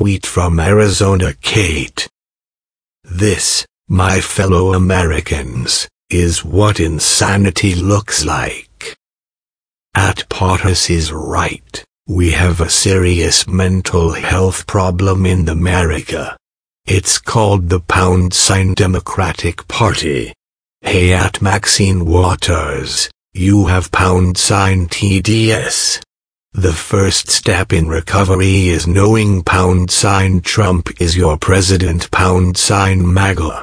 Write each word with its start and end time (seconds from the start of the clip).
tweet 0.00 0.24
from 0.24 0.58
Arizona 0.58 1.34
Kayte. 1.42 2.08
This, 3.04 3.66
my 3.86 4.18
fellow 4.22 4.72
Americans, 4.72 5.86
is 6.08 6.42
what 6.42 6.80
insanity 6.80 7.74
looks 7.74 8.24
like. 8.24 8.96
At 9.94 10.26
Potus 10.30 10.88
is 10.88 11.12
right. 11.12 11.84
We 12.08 12.30
have 12.30 12.62
a 12.62 12.70
serious 12.70 13.46
mental 13.46 14.14
health 14.14 14.66
problem 14.66 15.26
in 15.26 15.46
America. 15.50 16.34
It's 16.86 17.18
called 17.18 17.68
the 17.68 17.80
pound 17.80 18.32
sign 18.32 18.72
Democratic 18.72 19.68
Party. 19.68 20.32
Hey 20.80 21.12
at 21.12 21.42
Maxine 21.42 22.06
Waters, 22.06 23.10
you 23.34 23.66
have 23.66 23.92
pound 23.92 24.38
sign 24.38 24.88
TDS. 24.88 26.00
The 26.52 26.72
first 26.72 27.30
step 27.30 27.72
in 27.72 27.88
recovery 27.88 28.68
is 28.68 28.86
knowing 28.86 29.42
pound 29.44 29.90
sign 29.90 30.40
Trump 30.40 31.00
is 31.00 31.16
your 31.16 31.38
president 31.38 32.10
pound 32.10 32.56
sign 32.56 33.14
MAGA. 33.14 33.62